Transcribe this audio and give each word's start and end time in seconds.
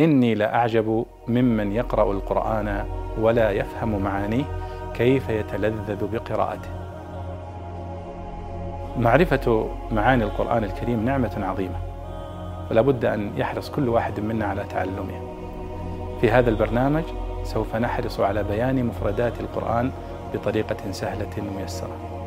إني 0.00 0.34
لأعجب 0.34 1.04
ممن 1.28 1.72
يقرأ 1.72 2.12
القرآن 2.12 2.86
ولا 3.20 3.50
يفهم 3.50 4.02
معانيه 4.02 4.44
كيف 4.94 5.28
يتلذذ 5.28 6.06
بقراءته. 6.12 6.70
معرفة 8.98 9.68
معاني 9.92 10.24
القرآن 10.24 10.64
الكريم 10.64 11.04
نعمة 11.04 11.46
عظيمة 11.46 11.78
ولا 12.70 12.80
بد 12.80 13.04
أن 13.04 13.32
يحرص 13.36 13.70
كل 13.70 13.88
واحد 13.88 14.20
منا 14.20 14.46
على 14.46 14.64
تعلمها 14.64 15.20
في 16.20 16.30
هذا 16.30 16.50
البرنامج 16.50 17.04
سوف 17.42 17.76
نحرص 17.76 18.20
على 18.20 18.42
بيان 18.42 18.86
مفردات 18.86 19.40
القرآن 19.40 19.90
بطريقة 20.34 20.90
سهلة 20.90 21.42
ميسرة. 21.58 22.19